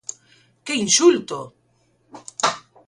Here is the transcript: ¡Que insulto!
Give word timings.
¡Que 0.65 0.73
insulto! 0.85 1.39